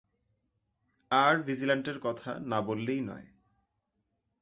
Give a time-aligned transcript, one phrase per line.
[1.11, 3.27] আর ভিজিলান্টের কথা না বললেই নয়।